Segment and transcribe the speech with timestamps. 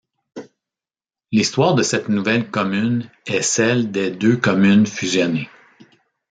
[1.31, 5.47] L'histoire de cette nouvelle commune est celle des deux communes fusionnées.